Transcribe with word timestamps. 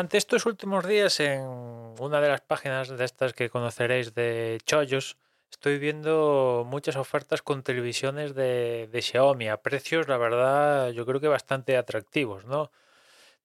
Durante 0.00 0.16
estos 0.16 0.46
últimos 0.46 0.86
días 0.88 1.20
en 1.20 1.42
una 1.42 2.22
de 2.22 2.28
las 2.30 2.40
páginas 2.40 2.88
de 2.88 3.04
estas 3.04 3.34
que 3.34 3.50
conoceréis 3.50 4.14
de 4.14 4.58
chollos, 4.64 5.18
estoy 5.50 5.78
viendo 5.78 6.64
muchas 6.66 6.96
ofertas 6.96 7.42
con 7.42 7.62
televisiones 7.62 8.34
de, 8.34 8.88
Xiaomi 8.98 9.48
a 9.50 9.58
precios, 9.58 10.08
la 10.08 10.16
verdad, 10.16 10.88
yo 10.92 11.04
creo 11.04 11.20
que 11.20 11.28
bastante 11.28 11.76
atractivos, 11.76 12.46
¿no? 12.46 12.70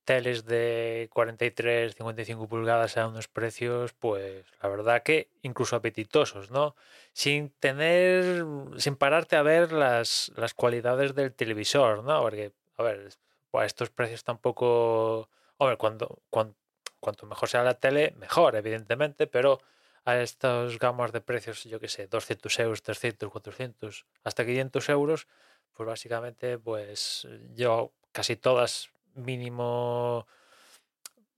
Teles 0.06 0.46
de 0.46 1.10
43, 1.12 1.94
55 1.94 2.48
pulgadas 2.48 2.96
a 2.96 3.10
unos 3.10 3.28
precios, 3.28 3.92
pues 3.92 4.46
la 4.64 4.70
verdad 4.70 5.04
que 5.04 5.28
incluso 5.42 5.76
apetitosos, 5.76 6.52
¿no? 6.52 6.78
Sin 7.12 7.50
tener, 7.50 8.46
sin 8.78 8.96
pararte 8.96 9.36
a 9.36 9.42
ver 9.42 9.74
las, 9.74 10.32
las 10.38 10.54
cualidades 10.54 11.16
del 11.16 11.34
televisor, 11.34 12.06
¿no? 12.06 12.22
Porque, 12.22 12.54
a 12.78 12.84
ver, 12.84 13.10
a 13.52 13.66
estos 13.66 13.90
precios 13.90 14.24
tampoco 14.24 15.28
Hombre, 15.58 15.78
cuando, 15.78 16.22
cuanto 16.30 17.26
mejor 17.26 17.50
sea 17.50 17.64
la 17.64 17.76
tele, 17.76 18.14
mejor, 18.18 18.56
evidentemente, 18.56 19.28
pero 19.28 19.62
a 20.06 20.20
estas 20.22 20.78
gamas 20.78 21.12
de 21.12 21.22
precios, 21.22 21.64
yo 21.64 21.80
que 21.80 21.88
sé, 21.88 22.08
200 22.08 22.60
euros, 22.60 22.84
300, 22.84 23.30
400, 23.30 24.06
hasta 24.24 24.46
500 24.46 24.90
euros, 24.90 25.28
pues 25.74 25.88
básicamente, 25.88 26.60
pues 26.60 27.28
yo 27.56 27.92
casi 28.12 28.36
todas 28.36 28.90
mínimo 29.16 30.28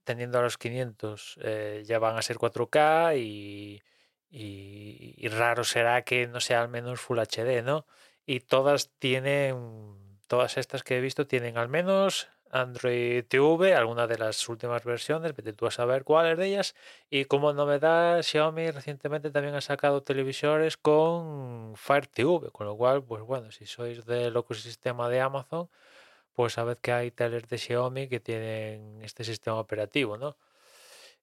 tendiendo 0.03 0.39
a 0.39 0.41
los 0.41 0.57
500 0.57 1.37
eh, 1.41 1.83
ya 1.85 1.99
van 1.99 2.17
a 2.17 2.21
ser 2.21 2.37
4K 2.37 3.17
y, 3.19 3.81
y, 4.29 5.27
raro 5.29 5.63
será 5.63 6.03
que 6.03 6.27
no 6.27 6.39
sea 6.39 6.61
al 6.61 6.69
menos 6.69 7.01
Full 7.01 7.19
HD, 7.19 7.63
¿no? 7.63 7.85
Y 8.25 8.41
todas 8.41 8.89
tienen, 8.99 10.17
todas 10.27 10.57
estas 10.57 10.83
que 10.83 10.97
he 10.97 11.01
visto 11.01 11.27
tienen 11.27 11.57
al 11.57 11.69
menos 11.69 12.29
Android 12.51 13.23
TV, 13.25 13.73
alguna 13.75 14.07
de 14.07 14.17
las 14.17 14.47
últimas 14.49 14.83
versiones, 14.83 15.35
vete 15.35 15.53
tú 15.53 15.65
a 15.67 15.71
saber 15.71 16.03
cuáles 16.03 16.37
de 16.37 16.47
ellas. 16.47 16.75
Y 17.09 17.25
como 17.25 17.53
novedad, 17.53 18.21
Xiaomi 18.21 18.71
recientemente 18.71 19.31
también 19.31 19.55
ha 19.55 19.61
sacado 19.61 20.03
televisores 20.03 20.77
con 20.77 21.75
Fire 21.75 22.07
TV, 22.07 22.51
con 22.51 22.67
lo 22.67 22.75
cual, 22.77 23.03
pues 23.03 23.23
bueno, 23.23 23.51
si 23.51 23.65
sois 23.65 24.05
del 24.05 24.35
ecosistema 24.35 25.09
de 25.09 25.21
Amazon, 25.21 25.69
pues 26.33 26.53
sabed 26.53 26.77
que 26.77 26.91
hay 26.91 27.11
teles 27.11 27.47
de 27.49 27.57
Xiaomi 27.57 28.07
que 28.09 28.19
tienen 28.19 29.01
este 29.03 29.23
sistema 29.23 29.59
operativo, 29.59 30.17
¿no? 30.17 30.37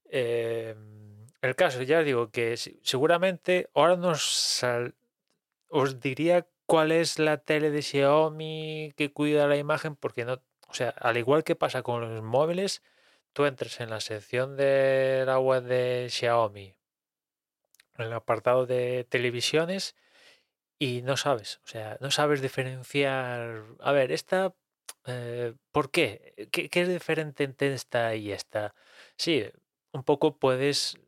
Em, 0.06 1.26
el 1.42 1.56
caso, 1.56 1.82
ya 1.82 2.02
digo 2.02 2.30
que 2.30 2.56
seguramente 2.56 3.68
ahora 3.74 3.96
nos 3.96 4.64
os 5.68 6.00
diría 6.00 6.46
cuál 6.66 6.92
es 6.92 7.18
la 7.18 7.38
tele 7.38 7.70
de 7.70 7.82
Xiaomi 7.82 8.92
que 8.96 9.12
cuida 9.12 9.46
la 9.46 9.56
imagen, 9.56 9.96
porque 9.96 10.24
no 10.24 10.40
o 10.68 10.74
sea, 10.74 10.90
al 10.90 11.16
igual 11.16 11.44
que 11.44 11.56
pasa 11.56 11.82
con 11.82 12.00
los 12.00 12.22
móviles, 12.22 12.82
tú 13.32 13.44
entres 13.46 13.80
en 13.80 13.90
la 13.90 14.00
sección 14.00 14.56
de 14.56 15.24
la 15.26 15.38
web 15.38 15.64
de 15.64 16.08
Xiaomi, 16.10 16.74
en 17.96 18.04
el 18.06 18.12
apartado 18.12 18.66
de 18.66 19.04
televisiones, 19.08 19.94
y 20.78 21.02
no 21.02 21.16
sabes, 21.16 21.60
o 21.64 21.68
sea, 21.68 21.96
no 22.00 22.10
sabes 22.10 22.42
diferenciar. 22.42 23.64
A 23.80 23.92
ver, 23.92 24.12
esta, 24.12 24.54
eh, 25.06 25.54
¿por 25.72 25.90
qué? 25.90 26.48
qué? 26.50 26.68
es 26.72 26.88
diferente 26.88 27.44
entre 27.44 27.72
esta 27.74 28.14
y 28.16 28.32
esta? 28.32 28.74
Sí, 29.16 29.44
un 29.92 30.02
poco 30.04 30.38
puedes 30.38 30.98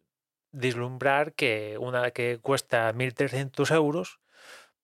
vislumbrar 0.52 1.34
que 1.34 1.76
una 1.78 2.10
que 2.12 2.38
cuesta 2.40 2.92
1.300 2.92 3.70
euros, 3.72 4.20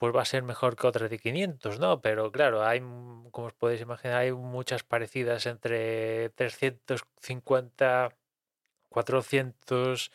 pues 0.03 0.17
va 0.17 0.23
a 0.23 0.25
ser 0.25 0.43
mejor 0.43 0.75
que 0.75 0.89
otra 0.89 1.09
de 1.09 1.17
500, 1.17 1.79
¿no? 1.79 2.01
Pero 2.01 2.33
claro, 2.33 2.65
hay, 2.67 2.81
como 2.81 3.47
os 3.47 3.53
podéis 3.53 3.83
imaginar, 3.83 4.17
hay 4.17 4.33
muchas 4.33 4.83
parecidas 4.83 5.47
entre 5.47 6.31
350, 6.31 8.13
400, 8.89 10.11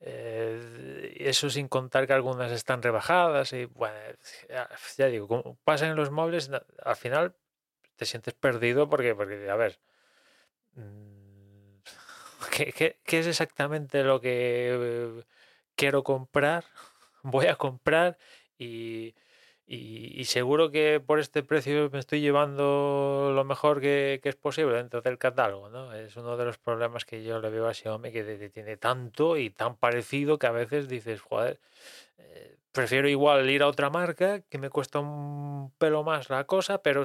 eh, 0.00 1.14
eso 1.20 1.50
sin 1.50 1.68
contar 1.68 2.08
que 2.08 2.14
algunas 2.14 2.50
están 2.50 2.82
rebajadas 2.82 3.52
y 3.52 3.66
bueno, 3.66 3.94
ya 4.98 5.06
digo, 5.06 5.28
como 5.28 5.56
pasa 5.62 5.86
en 5.86 5.94
los 5.94 6.10
móviles, 6.10 6.50
al 6.84 6.96
final 6.96 7.36
te 7.94 8.06
sientes 8.06 8.34
perdido 8.34 8.88
porque, 8.88 9.14
porque 9.14 9.48
a 9.48 9.54
ver, 9.54 9.78
mm, 10.74 11.78
¿qué, 12.50 12.98
qué 13.04 13.18
es 13.20 13.28
exactamente 13.28 14.02
lo 14.02 14.20
que 14.20 14.70
eh, 14.72 15.24
quiero 15.76 16.02
comprar? 16.02 16.64
Voy 17.22 17.46
a 17.46 17.54
comprar 17.54 18.18
y, 19.66 20.24
seguro 20.24 20.70
que 20.70 21.00
por 21.04 21.18
este 21.18 21.42
precio 21.42 21.88
me 21.90 21.98
estoy 21.98 22.20
llevando 22.20 23.32
lo 23.34 23.44
mejor 23.44 23.80
que, 23.80 24.20
es 24.22 24.36
posible 24.36 24.76
dentro 24.76 25.02
del 25.02 25.18
catálogo, 25.18 25.68
¿no? 25.68 25.92
Es 25.94 26.16
uno 26.16 26.36
de 26.36 26.44
los 26.44 26.58
problemas 26.58 27.04
que 27.04 27.22
yo 27.22 27.40
le 27.40 27.50
veo 27.50 27.68
a 27.68 27.74
Xiaomi, 27.74 28.12
que 28.12 28.50
tiene 28.52 28.76
tanto 28.76 29.36
y 29.36 29.50
tan 29.50 29.76
parecido 29.76 30.38
que 30.38 30.46
a 30.46 30.52
veces 30.52 30.88
dices, 30.88 31.20
joder, 31.20 31.60
eh, 32.18 32.56
prefiero 32.72 33.08
igual 33.08 33.48
ir 33.50 33.62
a 33.62 33.68
otra 33.68 33.90
marca 33.90 34.40
que 34.40 34.58
me 34.58 34.70
cuesta 34.70 35.00
un 35.00 35.72
pelo 35.78 36.02
más 36.02 36.30
la 36.30 36.44
cosa, 36.44 36.82
pero 36.82 37.02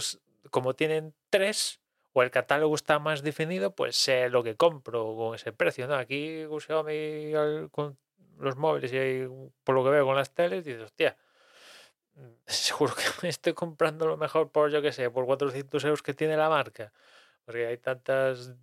como 0.50 0.74
tienen 0.74 1.13
tres 1.29 1.81
o 2.13 2.24
el 2.24 2.31
catálogo 2.31 2.75
está 2.75 3.00
más 3.00 3.22
definido, 3.22 3.75
pues 3.75 3.95
sé 3.95 4.29
lo 4.29 4.44
que 4.44 4.56
compro 4.56 5.16
con 5.16 5.35
ese 5.35 5.51
precio, 5.53 5.88
¿no? 5.88 5.95
Aquí 5.95 6.45
Xiaomi 6.59 7.31
con 7.72 7.97
los 8.39 8.56
móviles 8.56 8.91
y 8.94 9.28
por 9.63 9.75
lo 9.75 9.84
que 9.84 9.91
veo 9.91 10.06
con 10.06 10.16
las 10.16 10.34
teles, 10.34 10.66
dices, 10.66 10.81
hostia, 10.81 11.18
seguro 12.45 12.95
que 12.95 13.03
me 13.22 13.29
estoy 13.29 13.53
comprando 13.53 14.07
lo 14.07 14.17
mejor 14.17 14.51
por, 14.51 14.72
yo 14.72 14.81
que 14.81 14.91
sé, 14.91 15.09
por 15.09 15.25
400 15.25 15.83
euros 15.83 16.01
que 16.01 16.13
tiene 16.13 16.38
la 16.38 16.50
marca. 16.50 16.91
Porque 17.45 17.67
hay 17.67 17.78
tantas 17.78 18.53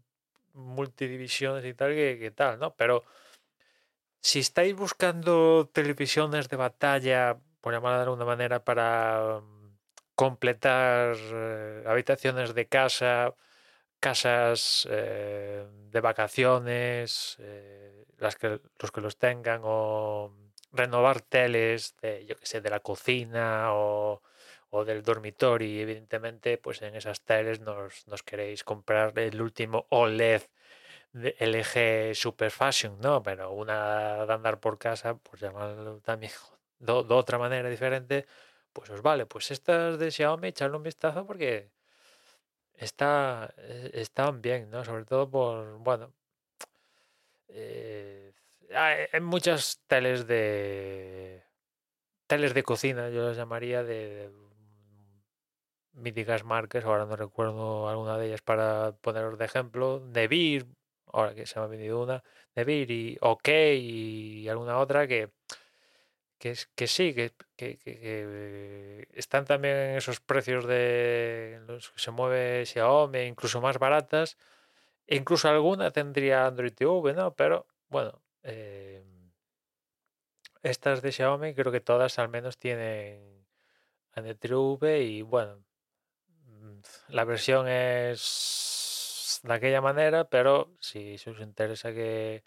multidivisiones 0.53 1.65
y 1.65 1.75
tal 1.75 1.95
que, 1.95 2.33
tal, 2.35 2.59
¿no? 2.59 2.75
Pero 2.77 3.05
si 4.21 4.41
estáis 4.41 4.75
buscando 4.75 5.69
televisiones 5.73 6.49
de 6.49 6.57
batalla, 6.57 7.39
por 7.61 7.73
llamarla 7.73 7.99
de 7.99 8.05
alguna 8.05 8.25
manera, 8.25 8.65
para 8.65 9.41
mm, 9.41 9.77
completar 10.15 11.17
eh, 11.19 11.85
habitaciones 11.87 12.55
de 12.55 12.67
casa, 12.67 13.35
casas 14.01 14.89
eh, 14.91 15.67
de 15.91 16.01
vacaciones, 16.01 17.37
eh, 17.41 18.07
las 18.19 18.37
que, 18.37 18.61
los 18.79 18.93
que 18.93 19.01
los 19.01 19.17
tengan, 19.19 19.63
o 19.65 20.33
renovar 20.75 21.23
teles 21.23 21.97
de, 22.03 22.27
yo 22.27 22.37
que 22.37 22.47
sé, 22.47 22.61
de 22.61 22.71
la 22.71 22.81
cocina 22.81 23.75
o, 23.75 24.23
del 24.87 25.05
dormitorio 25.05 25.69
y 25.69 25.81
evidentemente 25.81 26.59
pues 26.59 26.83
en 26.83 26.97
esas 26.97 27.21
teles 27.23 27.61
nos, 27.61 28.05
queréis 28.25 28.65
comprar 28.65 29.17
el 29.21 29.41
último 29.41 29.87
OLED 29.91 30.43
de 31.13 31.37
LG 31.39 32.17
Super 32.17 32.51
Fashion, 32.51 32.99
¿no? 33.01 33.23
Pero 33.23 33.53
una 33.53 34.27
de 34.27 34.33
andar 34.33 34.59
por 34.61 34.79
casa, 34.79 35.17
pues 35.17 35.41
llamarlo 35.43 36.01
también 36.01 36.33
de, 36.81 36.93
otra 36.93 37.39
manera 37.39 37.69
diferente, 37.71 38.27
pues 38.73 38.91
os 38.91 39.03
vale. 39.03 39.27
Pues 39.27 39.51
estas 39.53 39.99
de 39.99 40.11
Xiaomi, 40.11 40.49
echarle 40.49 40.77
un 40.77 40.83
vistazo 40.83 41.25
porque 41.27 41.71
está, 42.77 43.55
eh, 43.59 43.91
están 43.95 44.43
bien, 44.43 44.71
¿no? 44.71 44.85
Sobre 44.85 45.05
todo 45.05 45.31
por, 45.31 45.79
bueno, 45.79 46.13
eh, 47.49 48.24
hay 48.75 49.21
muchas 49.21 49.81
teles 49.87 50.27
de 50.27 51.45
teles 52.27 52.55
de 52.55 52.63
cocina, 52.63 53.11
yo 53.11 53.27
las 53.29 53.37
llamaría 53.37 53.83
de, 53.83 54.31
míticas 55.93 56.45
marcas, 56.45 56.85
ahora 56.85 57.07
no 57.07 57.17
recuerdo 57.17 57.89
alguna 57.89 58.19
de 58.19 58.27
ellas 58.29 58.43
para 58.43 58.93
poneros 59.01 59.39
de 59.39 59.45
ejemplo, 59.45 60.03
Beer, 60.13 60.67
ahora 61.13 61.35
que 61.35 61.47
se 61.47 61.59
me 61.59 61.67
ha 61.67 61.69
venido 61.69 62.03
una, 62.03 62.23
Beer 62.55 62.91
y 62.91 63.19
OK 63.21 63.49
y 63.49 64.49
alguna 64.49 64.79
otra 64.79 65.07
que 65.07 65.31
que, 66.39 66.51
es, 66.51 66.67
que 66.75 66.87
sí, 66.89 67.15
que, 67.15 67.33
que, 67.57 69.09
están 69.15 69.47
también 69.47 69.77
en 69.77 69.97
esos 69.97 70.21
precios 70.21 70.67
de 70.67 71.61
los 71.67 71.91
que 71.91 71.99
se 72.01 72.11
mueve 72.11 72.67
Xiaomi, 72.67 73.21
incluso 73.21 73.63
más 73.63 73.79
baratas, 73.79 74.37
incluso 75.07 75.49
alguna 75.49 75.91
tendría 75.91 76.47
Android 76.47 76.75
TV, 76.75 77.15
¿no? 77.15 77.35
Pero 77.35 77.67
bueno, 77.89 78.21
eh, 78.45 79.03
estas 80.63 81.03
de 81.03 81.13
Xiaomi 81.13 81.55
creo 81.55 81.73
que 81.73 81.81
todas 81.81 82.19
al 82.19 82.29
menos 82.29 82.59
tienen 82.59 83.45
Android 84.13 84.37
TV 84.37 85.03
y 85.03 85.23
bueno, 85.23 85.63
mm, 86.47 86.81
la 87.09 87.25
versión 87.25 87.69
es 87.69 89.41
de 89.43 89.53
aquella 89.55 89.81
manera, 89.81 90.25
pero 90.25 90.75
si 90.81 91.17
os 91.27 91.41
interesa 91.41 91.93
que, 91.93 92.45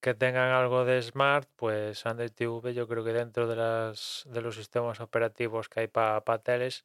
que 0.00 0.14
tengan 0.14 0.52
algo 0.52 0.84
de 0.84 1.02
Smart, 1.02 1.48
pues 1.56 2.06
Android 2.06 2.32
TV 2.32 2.74
yo 2.74 2.88
creo 2.88 3.04
que 3.04 3.12
dentro 3.12 3.46
de, 3.46 3.56
las, 3.56 4.24
de 4.28 4.40
los 4.40 4.56
sistemas 4.56 5.00
operativos 5.00 5.68
que 5.68 5.80
hay 5.80 5.88
para 5.88 6.22
teles, 6.42 6.84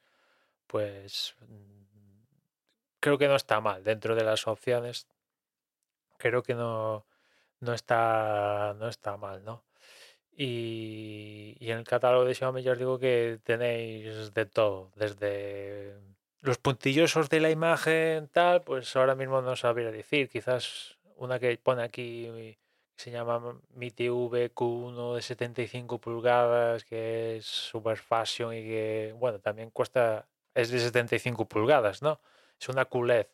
pues 0.68 1.36
mm, 1.42 1.86
creo 3.00 3.18
que 3.18 3.28
no 3.28 3.36
está 3.36 3.62
mal 3.62 3.84
dentro 3.84 4.16
de 4.16 4.24
las 4.24 4.48
opciones. 4.48 5.08
Creo 6.18 6.44
que 6.44 6.56
no, 6.56 7.06
no 7.60 7.74
está, 7.74 8.76
no 8.80 8.88
está 8.88 9.18
mal, 9.18 9.44
¿no? 9.44 9.64
Y, 10.38 11.56
y 11.60 11.72
en 11.72 11.80
el 11.80 11.86
catálogo 11.86 12.26
de 12.26 12.36
Xiaomi 12.36 12.62
ya 12.62 12.74
os 12.74 12.78
digo 12.80 13.00
que 13.00 13.40
tenéis 13.44 14.34
de 14.34 14.46
todo, 14.46 14.92
desde 14.96 15.96
los 16.42 16.58
puntillosos 16.58 17.30
de 17.30 17.40
la 17.40 17.50
imagen, 17.50 18.28
tal, 18.30 18.62
pues 18.64 18.96
ahora 18.96 19.16
mismo 19.16 19.42
no 19.42 19.56
sabría 19.56 19.92
decir, 19.92 20.30
quizás 20.30 20.98
una 21.16 21.40
que 21.40 21.58
pone 21.58 21.84
aquí 21.84 22.58
se 22.96 23.12
llama 23.12 23.60
Mi 23.74 23.92
TV 23.92 24.54
Q1 24.54 25.16
de 25.16 25.22
75 25.22 26.00
pulgadas, 26.00 26.86
que 26.86 27.38
es 27.38 27.46
super 27.46 27.98
fashion 27.98 28.54
y 28.54 28.62
que, 28.64 29.14
bueno, 29.18 29.40
también 29.40 29.70
cuesta, 29.70 30.28
es 30.54 30.70
de 30.72 30.80
75 30.80 31.46
pulgadas, 31.46 32.02
¿no? 32.02 32.22
Es 32.60 32.70
una 32.70 32.86
QLED. 32.86 33.28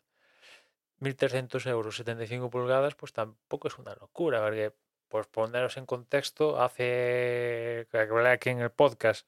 1.300 1.02 1.66
euros, 1.68 1.96
75 1.98 2.50
pulgadas, 2.50 2.96
pues 2.96 3.12
tampoco 3.14 3.68
es 3.68 3.78
una 3.78 3.96
locura, 3.96 4.42
porque, 4.42 4.74
pues 5.10 5.28
poneros 5.28 5.78
en 5.78 5.86
contexto, 5.86 6.62
hace, 6.62 7.88
que 7.92 8.28
aquí 8.28 8.50
en 8.50 8.60
el 8.60 8.72
podcast, 8.72 9.28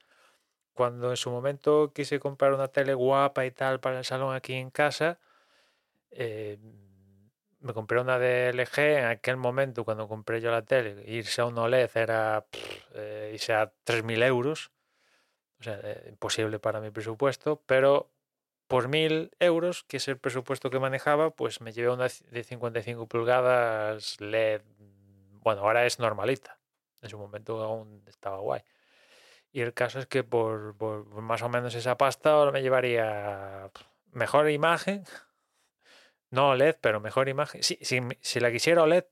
cuando 0.73 1.09
en 1.09 1.17
su 1.17 1.31
momento 1.31 1.91
quise 1.93 2.19
comprar 2.19 2.53
una 2.53 2.67
tele 2.69 2.93
guapa 2.93 3.45
y 3.45 3.51
tal 3.51 3.79
para 3.79 3.99
el 3.99 4.05
salón 4.05 4.35
aquí 4.35 4.53
en 4.53 4.69
casa, 4.69 5.19
eh, 6.11 6.59
me 7.59 7.73
compré 7.73 7.99
una 7.99 8.19
de 8.19 8.49
LG 8.53 8.79
en 8.79 9.05
aquel 9.05 9.37
momento 9.37 9.85
cuando 9.85 10.07
compré 10.07 10.41
yo 10.41 10.51
la 10.51 10.63
tele, 10.63 11.03
irse 11.07 11.41
a 11.41 11.45
un 11.45 11.57
OLED 11.57 11.89
era 11.95 12.45
eh, 12.93 13.31
irse 13.33 13.53
a 13.53 13.71
3.000 13.85 14.23
euros, 14.23 14.71
o 15.59 15.63
sea, 15.63 15.79
eh, 15.83 16.07
imposible 16.09 16.59
para 16.59 16.81
mi 16.81 16.91
presupuesto, 16.91 17.61
pero 17.65 18.12
por 18.67 18.87
1.000 18.87 19.31
euros, 19.39 19.83
que 19.83 19.97
es 19.97 20.07
el 20.07 20.17
presupuesto 20.17 20.69
que 20.69 20.79
manejaba, 20.79 21.31
pues 21.31 21.61
me 21.61 21.71
llevé 21.73 21.89
una 21.89 22.07
de 22.07 22.43
55 22.43 23.07
pulgadas 23.07 24.19
LED, 24.19 24.61
bueno, 25.41 25.61
ahora 25.61 25.85
es 25.85 25.99
normalita, 25.99 26.59
en 27.01 27.09
su 27.09 27.17
momento 27.17 27.61
aún 27.61 28.03
estaba 28.07 28.37
guay. 28.37 28.61
Y 29.51 29.61
el 29.61 29.73
caso 29.73 29.99
es 29.99 30.07
que 30.07 30.23
por, 30.23 30.75
por 30.77 31.05
más 31.21 31.41
o 31.43 31.49
menos 31.49 31.75
esa 31.75 31.97
pasta 31.97 32.31
ahora 32.31 32.51
me 32.51 32.61
llevaría 32.61 33.69
mejor 34.11 34.49
imagen, 34.49 35.03
no 36.31 36.49
OLED, 36.49 36.77
pero 36.81 36.99
mejor 36.99 37.29
imagen. 37.29 37.63
Si, 37.63 37.77
si, 37.81 38.39
la 38.39 38.51
quisiera 38.51 38.83
OLED, 38.83 39.05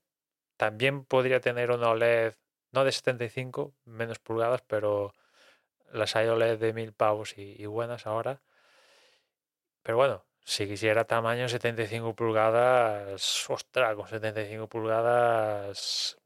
también 0.56 1.04
podría 1.04 1.40
tener 1.40 1.70
una 1.70 1.90
OLED, 1.90 2.34
no 2.72 2.84
de 2.84 2.92
75, 2.92 3.74
menos 3.84 4.18
pulgadas, 4.18 4.62
pero 4.62 5.14
las 5.92 6.16
hay 6.16 6.28
OLED 6.28 6.58
de 6.58 6.72
1000 6.72 6.92
pavos 6.92 7.36
y, 7.36 7.64
buenas 7.66 8.06
ahora. 8.06 8.42
Pero 9.82 9.96
bueno, 9.96 10.24
si 10.44 10.66
quisiera 10.66 11.04
tamaño 11.04 11.48
75 11.48 12.14
pulgadas, 12.14 13.50
ostras, 13.50 13.94
con 13.94 14.08
75 14.08 14.66
pulgadas 14.68 16.18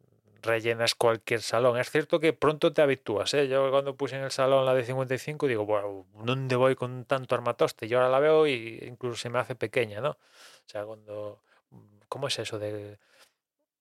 rellenas 0.42 0.94
cualquier 0.94 1.42
salón. 1.42 1.78
Es 1.78 1.90
cierto 1.90 2.20
que 2.20 2.32
pronto 2.32 2.72
te 2.72 2.82
habitúas. 2.82 3.34
¿eh? 3.34 3.48
Yo 3.48 3.70
cuando 3.70 3.96
puse 3.96 4.16
en 4.16 4.22
el 4.24 4.30
salón 4.30 4.64
la 4.64 4.74
de 4.74 4.84
55 4.84 5.46
digo, 5.46 5.66
bueno, 5.66 6.06
¿dónde 6.22 6.56
voy 6.56 6.74
con 6.76 7.04
tanto 7.04 7.34
armatoste? 7.34 7.88
Yo 7.88 7.98
ahora 7.98 8.10
la 8.10 8.20
veo 8.20 8.46
y 8.46 8.78
incluso 8.86 9.16
se 9.16 9.28
me 9.28 9.38
hace 9.38 9.54
pequeña, 9.54 10.00
¿no? 10.00 10.10
O 10.10 10.68
sea, 10.68 10.84
cuando... 10.84 11.40
¿Cómo 12.08 12.28
es 12.28 12.38
eso 12.38 12.58
de 12.58 12.98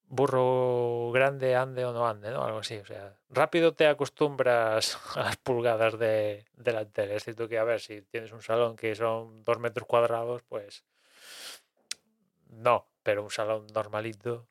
burro 0.07 1.11
grande 1.11 1.55
ande 1.55 1.85
o 1.85 1.93
no 1.93 2.07
ande, 2.07 2.31
¿no? 2.31 2.43
Algo 2.43 2.59
así. 2.59 2.77
O 2.77 2.85
sea, 2.85 3.15
rápido 3.29 3.73
te 3.73 3.87
acostumbras 3.87 4.97
a 5.15 5.23
las 5.23 5.37
pulgadas 5.37 5.97
de, 5.99 6.45
de 6.55 6.73
la 6.73 6.85
tele. 6.85 7.15
Es 7.15 7.23
cierto 7.23 7.47
que, 7.47 7.57
a 7.57 7.63
ver, 7.63 7.79
si 7.79 8.01
tienes 8.01 8.31
un 8.31 8.41
salón 8.41 8.75
que 8.75 8.95
son 8.95 9.43
dos 9.43 9.59
metros 9.59 9.87
cuadrados, 9.87 10.43
pues 10.43 10.83
no, 12.49 12.87
pero 13.03 13.23
un 13.23 13.31
salón 13.31 13.67
normalito, 13.73 14.47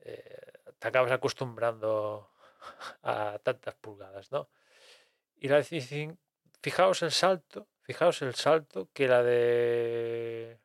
eh, 0.00 0.52
te 0.78 0.88
acabas 0.88 1.12
acostumbrando 1.12 2.30
a 3.02 3.38
tantas 3.42 3.74
pulgadas, 3.74 4.30
¿no? 4.32 4.48
Y 5.36 5.48
la 5.48 5.60
de 5.60 6.16
fijaos 6.62 7.02
el 7.02 7.10
salto, 7.10 7.66
fijaos 7.82 8.22
el 8.22 8.34
salto 8.34 8.88
que 8.94 9.08
la 9.08 9.22
de 9.22 10.58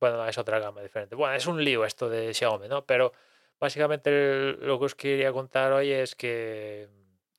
bueno, 0.00 0.26
es 0.26 0.38
otra 0.38 0.58
gama 0.58 0.82
diferente. 0.82 1.14
Bueno, 1.16 1.34
es 1.34 1.46
un 1.46 1.62
lío 1.62 1.84
esto 1.84 2.08
de 2.08 2.32
Xiaomi, 2.32 2.68
¿no? 2.68 2.84
Pero 2.84 3.12
básicamente 3.60 4.52
lo 4.54 4.78
que 4.78 4.84
os 4.84 4.94
quería 4.94 5.32
contar 5.32 5.72
hoy 5.72 5.92
es 5.92 6.14
que 6.14 6.88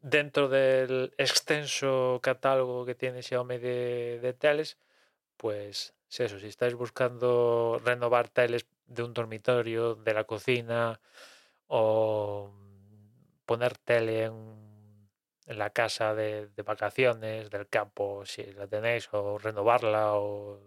dentro 0.02 0.50
del 0.50 1.14
extenso 1.18 2.20
catálogo 2.22 2.86
que 2.86 2.96
tiene 2.96 3.24
Xiaomi 3.24 3.58
de, 3.58 4.20
de 4.22 4.34
teles, 4.34 4.78
pues 5.38 5.94
eso, 6.10 6.40
si 6.40 6.48
estáis 6.48 6.74
buscando 6.74 7.82
renovar 7.84 8.30
teles 8.30 8.68
de 8.86 9.04
un 9.04 9.14
dormitorio, 9.14 9.96
de 9.96 10.14
la 10.14 10.24
cocina 10.24 11.00
o 11.68 12.52
poner 13.46 13.78
tele 13.78 14.24
en 14.26 14.58
en 15.48 15.58
la 15.58 15.70
casa 15.70 16.14
de, 16.14 16.50
vacaciones, 16.66 17.50
del 17.50 17.68
campo, 17.70 18.26
si 18.26 18.44
la 18.54 18.68
tenéis, 18.68 19.10
o 19.14 19.38
renovarla, 19.38 20.16
o 20.16 20.60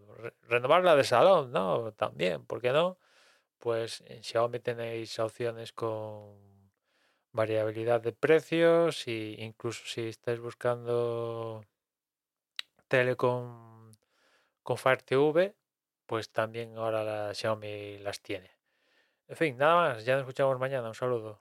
renovarla 0.49 0.97
de 0.97 1.05
salón, 1.05 1.53
¿no? 1.53 1.93
También, 1.93 2.45
¿por 2.47 2.61
qué 2.63 2.73
no? 2.73 2.99
Pues 3.61 4.03
en 4.07 4.23
Xiaomi 4.25 4.59
tenéis 4.61 5.19
opciones 5.19 5.73
con 5.73 6.39
variabilidad 7.33 8.01
de 8.01 8.13
precios 8.13 9.07
e 9.07 9.37
incluso 9.39 9.83
si 9.87 10.09
estáis 10.09 10.41
buscando 10.41 11.63
tele 12.89 13.17
con, 13.17 13.93
con 14.63 14.77
Fire 14.79 15.03
TV, 15.03 15.55
pues 16.07 16.31
también 16.31 16.77
ahora 16.77 17.05
la 17.05 17.35
Xiaomi 17.35 17.99
las 17.99 18.21
tiene. 18.23 18.51
En 19.29 19.37
fin, 19.37 19.57
nada 19.59 19.77
más, 19.77 20.05
ya 20.05 20.15
nos 20.15 20.23
escuchamos 20.23 20.59
mañana, 20.59 20.89
un 20.89 20.95
saludo. 20.95 21.41